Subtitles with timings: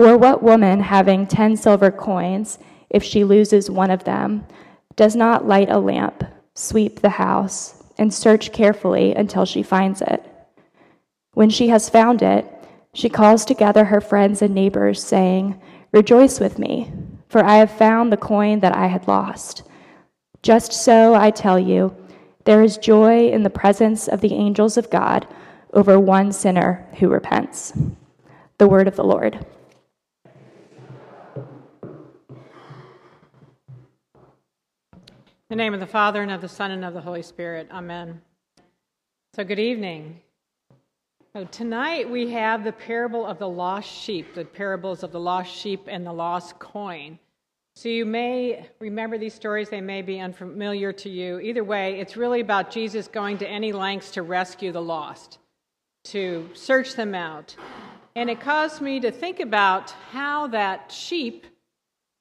[0.00, 4.46] Or what woman, having ten silver coins, if she loses one of them,
[4.96, 10.24] does not light a lamp, sweep the house, and search carefully until she finds it?
[11.34, 12.46] When she has found it,
[12.94, 15.60] she calls together her friends and neighbors, saying,
[15.92, 16.90] Rejoice with me,
[17.28, 19.64] for I have found the coin that I had lost.
[20.40, 21.94] Just so, I tell you,
[22.44, 25.28] there is joy in the presence of the angels of God
[25.74, 27.74] over one sinner who repents.
[28.56, 29.44] The word of the Lord.
[35.50, 37.66] The name of the Father, and of the Son, and of the Holy Spirit.
[37.72, 38.20] Amen.
[39.34, 40.20] So, good evening.
[41.32, 45.52] So tonight we have the parable of the lost sheep, the parables of the lost
[45.52, 47.18] sheep and the lost coin.
[47.74, 51.40] So, you may remember these stories, they may be unfamiliar to you.
[51.40, 55.38] Either way, it's really about Jesus going to any lengths to rescue the lost,
[56.04, 57.56] to search them out.
[58.14, 61.44] And it caused me to think about how that sheep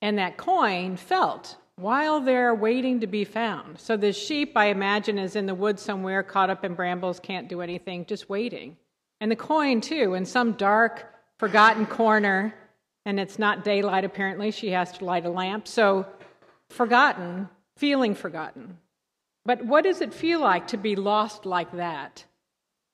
[0.02, 3.80] and that coin felt while they're waiting to be found.
[3.80, 7.48] So the sheep, I imagine, is in the woods somewhere, caught up in brambles, can't
[7.48, 8.76] do anything, just waiting.
[9.22, 11.06] And the coin, too, in some dark,
[11.38, 12.54] forgotten corner,
[13.06, 15.68] and it's not daylight apparently, she has to light a lamp.
[15.68, 16.06] So
[16.70, 18.78] forgotten, feeling forgotten.
[19.46, 22.26] But what does it feel like to be lost like that?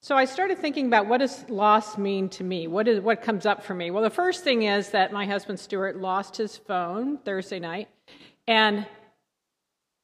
[0.01, 2.67] So I started thinking about what does loss mean to me?
[2.67, 3.89] What is what comes up for me?
[3.89, 7.89] Well, the first thing is that my husband Stuart lost his phone Thursday night,
[8.47, 8.85] and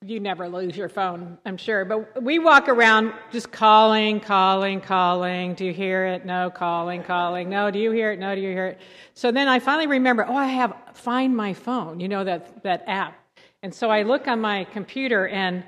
[0.04, 1.86] you never lose your phone, I'm sure.
[1.86, 5.54] But we walk around just calling, calling, calling.
[5.54, 6.26] Do you hear it?
[6.26, 7.50] No, calling, calling.
[7.50, 8.20] No, do you hear it?
[8.20, 8.82] No, do you hear it?
[9.14, 12.84] So then I finally remember, oh, I have Find My Phone, you know, that, that
[12.88, 13.16] app.
[13.62, 15.64] And so I look on my computer and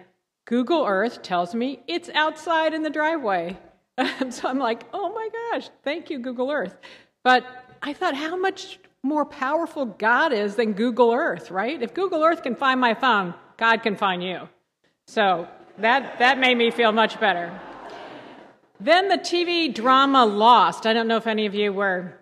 [0.45, 3.57] Google Earth tells me it's outside in the driveway.
[4.31, 6.75] So I'm like, oh my gosh, thank you, Google Earth.
[7.23, 7.45] But
[7.83, 11.81] I thought, how much more powerful God is than Google Earth, right?
[11.81, 14.47] If Google Earth can find my phone, God can find you.
[15.08, 15.47] So
[15.80, 17.59] that, that made me feel much better.
[18.80, 20.86] Then the TV drama Lost.
[20.86, 22.18] I don't know if any of you were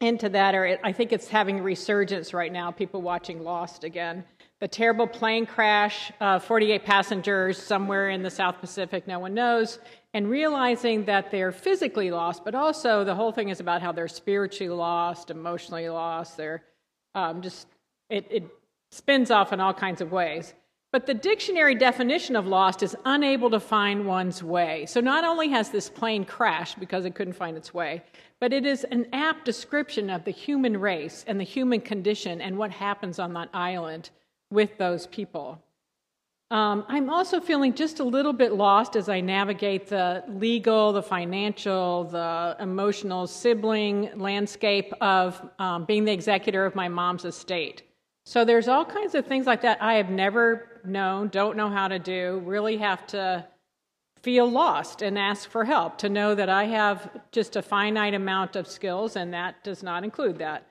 [0.00, 4.24] into that, or it, I think it's having resurgence right now, people watching Lost again.
[4.62, 9.80] The terrible plane crash, uh, 48 passengers somewhere in the South Pacific, no one knows,
[10.14, 14.06] and realizing that they're physically lost, but also the whole thing is about how they're
[14.06, 16.36] spiritually lost, emotionally lost.
[16.36, 16.62] They're
[17.16, 17.66] um, just,
[18.08, 18.44] it, it
[18.92, 20.54] spins off in all kinds of ways.
[20.92, 24.86] But the dictionary definition of lost is unable to find one's way.
[24.86, 28.04] So not only has this plane crashed because it couldn't find its way,
[28.38, 32.56] but it is an apt description of the human race and the human condition and
[32.56, 34.10] what happens on that island
[34.52, 35.60] with those people.
[36.50, 41.02] Um, I'm also feeling just a little bit lost as I navigate the legal, the
[41.02, 47.82] financial, the emotional sibling landscape of um, being the executor of my mom's estate.
[48.26, 51.88] So there's all kinds of things like that I have never known, don't know how
[51.88, 53.46] to do, really have to
[54.22, 58.56] feel lost and ask for help to know that I have just a finite amount
[58.56, 60.66] of skills, and that does not include that.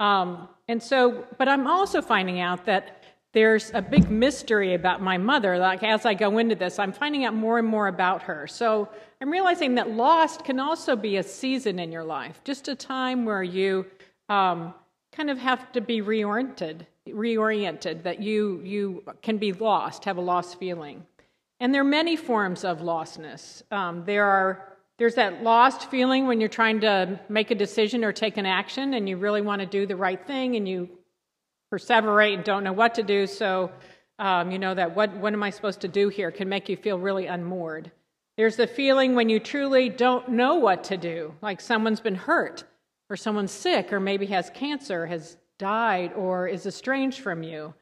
[0.00, 3.04] Um, and so, but I'm also finding out that
[3.36, 5.58] there's a big mystery about my mother.
[5.58, 8.46] Like as I go into this, I'm finding out more and more about her.
[8.46, 8.88] So
[9.20, 13.26] I'm realizing that lost can also be a season in your life, just a time
[13.26, 13.84] where you
[14.30, 14.72] um,
[15.12, 18.04] kind of have to be reoriented, reoriented.
[18.04, 21.04] That you you can be lost, have a lost feeling.
[21.60, 23.70] And there are many forms of lostness.
[23.70, 28.12] Um, there are there's that lost feeling when you're trying to make a decision or
[28.12, 30.88] take an action, and you really want to do the right thing, and you
[31.72, 33.26] perseverate and don't know what to do.
[33.26, 33.70] So,
[34.18, 36.76] um, you know, that what, what am I supposed to do here can make you
[36.76, 37.90] feel really unmoored.
[38.36, 42.64] There's the feeling when you truly don't know what to do, like someone's been hurt,
[43.08, 47.74] or someone's sick, or maybe has cancer, has died or is estranged from you.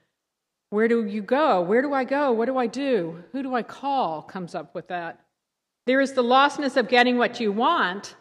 [0.71, 1.61] Where do you go?
[1.63, 2.33] Where do I go?
[2.33, 3.23] What do I do?
[3.33, 4.23] Who do I call?
[4.23, 5.21] comes up with that.
[5.87, 8.17] There is the lostness of getting what you want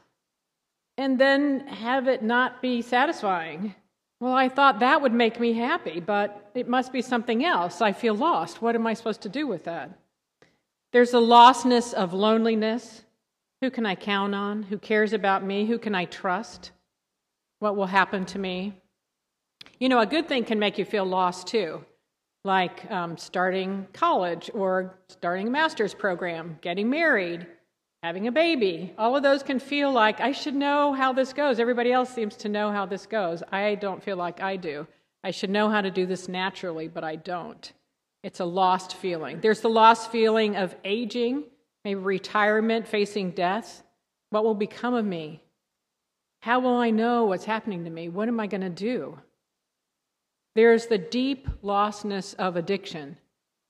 [0.97, 3.75] and then have it not be satisfying.
[4.23, 7.81] Well, I thought that would make me happy, but it must be something else.
[7.81, 8.61] I feel lost.
[8.61, 9.99] What am I supposed to do with that?
[10.93, 13.03] There's the lostness of loneliness.
[13.59, 14.63] Who can I count on?
[14.63, 15.65] Who cares about me?
[15.65, 16.71] Who can I trust?
[17.59, 18.75] What will happen to me?
[19.77, 21.83] You know, a good thing can make you feel lost too,
[22.45, 27.45] like um, starting college or starting a master's program, getting married,
[28.03, 28.93] having a baby.
[28.97, 31.57] All of those can feel like I should know how this goes.
[31.57, 33.41] Everybody else seems to know how this goes.
[33.49, 34.85] I don't feel like I do.
[35.23, 37.71] I should know how to do this naturally, but I don't.
[38.21, 39.39] It's a lost feeling.
[39.39, 41.45] There's the lost feeling of aging,
[41.85, 43.83] maybe retirement, facing death.
[44.31, 45.41] What will become of me?
[46.41, 48.09] How will I know what's happening to me?
[48.09, 49.17] What am I going to do?
[50.55, 53.15] There's the deep lostness of addiction,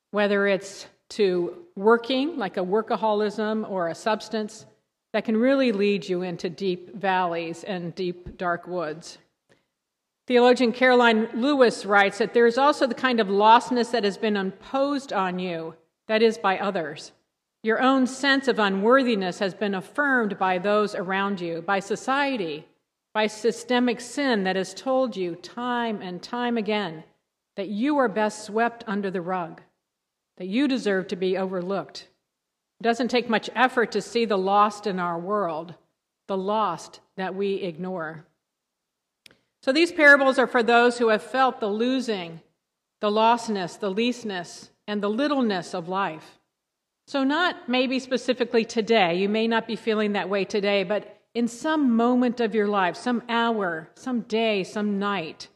[0.10, 4.66] whether it's to working, like a workaholism or a substance,
[5.14, 9.20] that can really lead you into deep valleys and deep dark woods.
[10.26, 14.38] Theologian Karoline Lewis writes that there is also the kind of lostness that has been
[14.38, 15.76] imposed on you,
[16.08, 17.12] that is, by others.
[17.62, 22.66] Your own sense of unworthiness has been affirmed by those around you, by society,
[23.14, 27.04] by systemic sin that has told you time and time again
[27.56, 29.62] that you are best swept under the rug,
[30.38, 32.08] that you deserve to be overlooked.
[32.80, 35.76] It doesn't take much effort to see the lost in our world,
[36.28, 38.26] the lost that we ignore.
[39.62, 42.42] So these parables are for those who have felt the losing,
[43.00, 46.40] the lostness, the leastness, and the littleness of life.
[47.06, 51.48] So, not maybe specifically today, you may not be feeling that way today, but in
[51.48, 55.50] some moment of your life, some hour, some day, some night,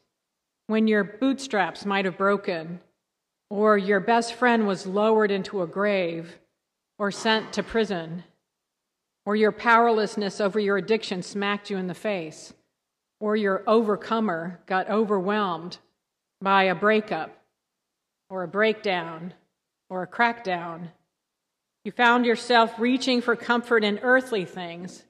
[0.68, 2.80] when your bootstraps might have broken,
[3.50, 6.38] or your best friend was lowered into a grave
[7.00, 8.24] or sent to prison,
[9.26, 12.54] or your powerlessness over your addiction smacked you in the face
[13.20, 15.78] or your overcomer got overwhelmed
[16.42, 17.44] by a breakup
[18.30, 19.34] or a breakdown
[19.90, 20.90] or a crackdown.
[21.84, 25.06] You found yourself reaching for comfort in earthly things,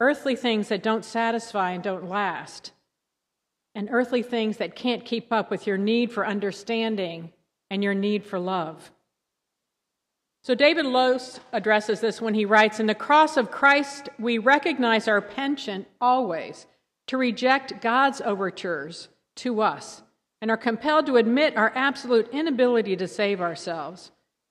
[0.00, 2.72] earthly things that don't satisfy and don't last,
[3.74, 7.32] and earthly things that can't keep up with your need for understanding
[7.72, 8.92] and your need for love.
[10.42, 15.08] So, David Lose addresses this when he writes In the cross of Christ, we recognize
[15.08, 16.66] our penchant always
[17.06, 20.02] to reject God's overtures to us
[20.42, 24.10] and are compelled to admit our absolute inability to save ourselves.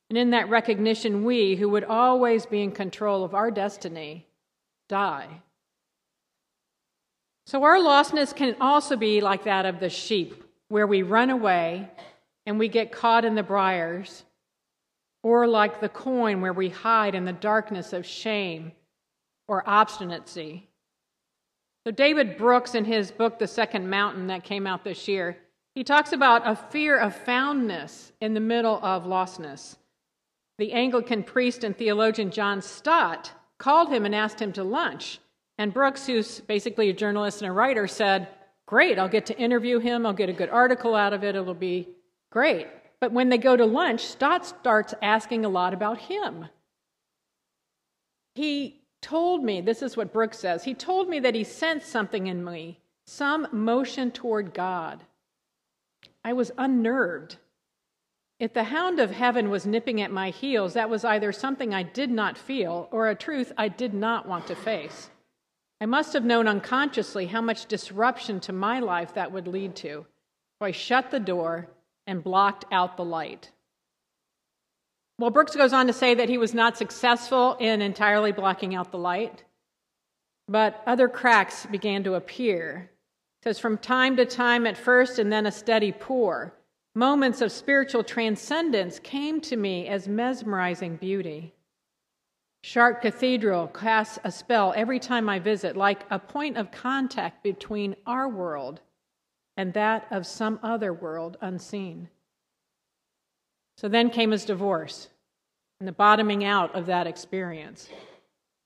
[0.09, 4.25] And in that recognition, we, who would always be in control of our destiny,
[4.89, 5.27] die.
[7.45, 11.87] So our lostness can also be like that of the sheep, where we run away
[12.45, 14.23] and we get caught in the briars,
[15.23, 18.71] or like the coin, where we hide in the darkness of shame
[19.47, 20.67] or obstinacy.
[21.85, 25.37] So, David Brooks, in his book, The Second Mountain, that came out this year,
[25.75, 29.77] he talks about a fear of foundness in the middle of lostness.
[30.57, 35.19] The Anglican priest and theologian John Stott called him and asked him to lunch.
[35.57, 38.27] And Brooks, who's basically a journalist and a writer, said,
[38.65, 40.05] Great, I'll get to interview him.
[40.05, 41.35] I'll get a good article out of it.
[41.35, 41.89] It'll be
[42.31, 42.67] great.
[42.99, 46.47] But when they go to lunch, Stott starts asking a lot about him.
[48.33, 52.27] He told me, this is what Brooks says, he told me that he sensed something
[52.27, 55.03] in me, some motion toward God.
[56.23, 57.37] I was unnerved.
[58.39, 61.83] If the hound of heaven was nipping at my heels, that was either something I
[61.83, 65.09] did not feel or a truth I did not want to face.
[65.79, 70.05] I must have known unconsciously how much disruption to my life that would lead to.
[70.59, 71.67] So I shut the door
[72.07, 73.51] and blocked out the light.
[75.19, 78.91] Well, Brooks goes on to say that he was not successful in entirely blocking out
[78.91, 79.43] the light,
[80.47, 82.89] but other cracks began to appear.
[83.39, 86.53] It says, from time to time at first, and then a steady pour,
[86.95, 91.53] moments of spiritual transcendence came to me as mesmerizing beauty.
[92.63, 97.95] Chartres Cathedral casts a spell every time I visit, like a point of contact between
[98.05, 98.81] our world
[99.57, 102.09] and that of some other world unseen.
[103.77, 105.09] So then came his divorce
[105.79, 107.89] and the bottoming out of that experience.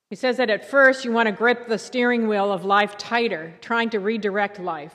[0.10, 3.56] He says that at first you want to grip the steering wheel of life tighter,
[3.62, 4.94] trying to redirect life.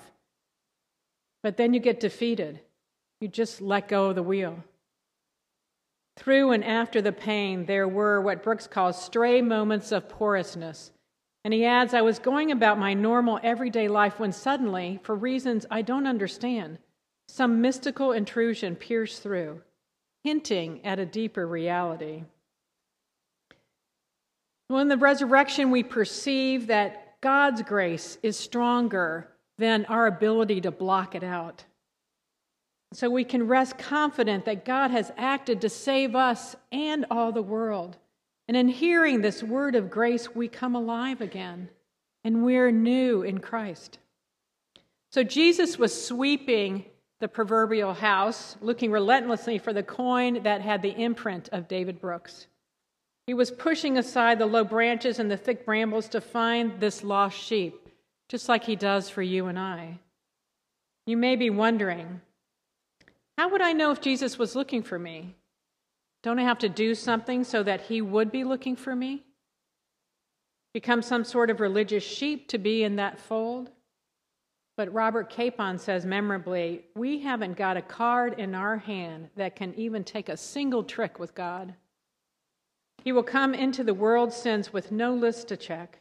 [1.43, 2.61] But then you get defeated.
[3.21, 4.63] You just let go of the wheel.
[6.17, 10.91] Through and after the pain, there were what Brooks calls stray moments of porousness,
[11.45, 15.65] And he adds, I was going about my normal everyday life when suddenly, for reasons
[15.71, 16.79] I don't understand,
[17.29, 19.63] some mystical intrusion pierced through,
[20.23, 22.25] hinting at a deeper reality.
[24.69, 29.29] Well, in the resurrection, we perceive that God's grace is stronger
[29.59, 31.65] than our ability to block it out.
[32.93, 37.43] So we can rest confident that God has acted to save us and all the
[37.43, 37.97] world.
[38.50, 41.69] And in hearing this word of grace, we come alive again
[42.25, 44.00] and we're new in Christ.
[45.12, 46.85] So Jesus was sweeping
[47.21, 52.49] the proverbial house, looking relentlessly for the coin that had the imprint of David Brooks.
[53.25, 57.38] He was pushing aside the low branches and the thick brambles to find this lost
[57.38, 57.88] sheep,
[58.28, 60.00] just like he does for you and I.
[61.07, 62.21] You may be wondering,
[63.38, 65.37] how would I know if Jesus was looking for me?
[66.23, 69.25] Don't I have to do something so that he would be looking for me?
[70.75, 73.71] Become some sort of religious sheep to be in that fold?
[74.77, 79.75] But Robert Capon says memorably, we haven't got a card in our hand that can
[79.75, 81.75] even take a single trick with God.
[83.03, 85.99] He will come into the world since with no list to check,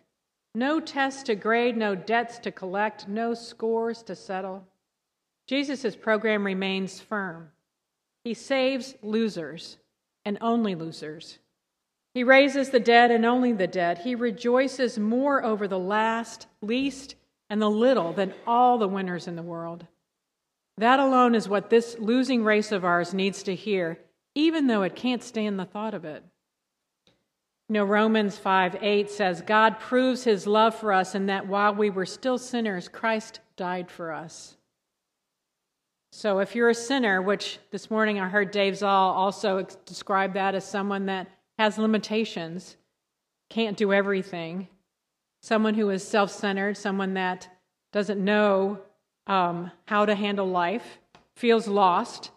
[0.53, 4.67] no tests to grade, no debts to collect, no scores to settle.
[5.47, 7.49] Jesus' program remains firm.
[8.23, 9.77] He saves losers
[10.25, 11.39] and only losers.
[12.13, 13.99] He raises the dead and only the dead.
[13.99, 17.15] He rejoices more over the last, least,
[17.49, 19.85] and the little than all the winners in the world.
[20.77, 23.99] That alone is what this losing race of ours needs to hear,
[24.33, 26.23] even though it can't stand the thought of it.
[27.67, 31.75] You know, Romans 5 8 says, God proves his love for us in that while
[31.75, 34.57] we were still sinners, Christ died for us.
[36.11, 40.55] So if you're a sinner, which this morning I heard Dave Zahl also describe that
[40.55, 42.77] as someone that has limitations,
[43.49, 44.67] can't do everything,
[45.41, 47.47] someone who is self centered, someone that
[47.91, 48.79] doesn't know
[49.27, 50.99] um, how to handle life,
[51.35, 52.31] feels lost,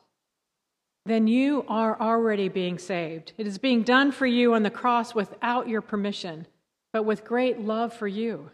[1.05, 3.33] then you are already being saved.
[3.37, 6.47] It is being done for you on the cross without your permission,
[6.93, 8.51] but with great love for you.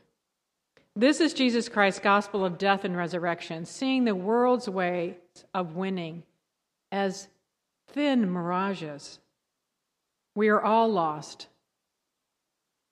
[0.98, 5.14] This is Jesus Christ's gospel of death and resurrection, seeing the world's ways
[5.54, 6.24] of winning
[6.90, 7.28] as
[7.86, 9.20] thin mirages.
[10.34, 11.46] We are all lost,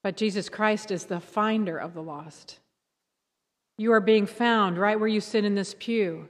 [0.05, 2.61] but Jesus Christ is the finder of the lost.
[3.77, 6.29] You are being found right where you sit in this pew,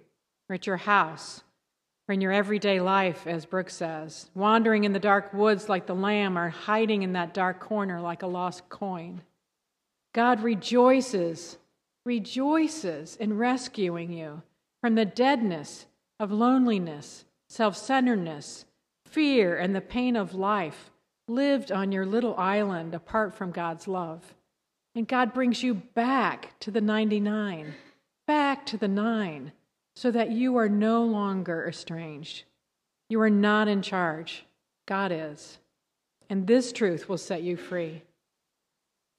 [0.48, 1.42] or at your house,
[2.08, 5.94] or in your everyday life, as Brooks says, wandering in the dark woods like the
[5.94, 9.20] lamb, or hiding in that dark corner like a lost coin.
[10.14, 11.58] God rejoices,
[12.06, 14.42] rejoices in rescuing you
[14.80, 15.86] from the deadness
[16.18, 18.64] of loneliness, self centeredness,
[19.04, 20.90] fear, and the pain of life
[21.28, 24.34] lived on your little island apart from God's love.
[24.94, 27.74] And God brings you back to the 99,
[28.26, 29.52] back to the nine,
[29.94, 32.44] so that you are no longer estranged.
[33.08, 34.46] You are not in charge.
[34.86, 35.58] God is.
[36.30, 38.02] And this truth will set you free.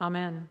[0.00, 0.48] Amen.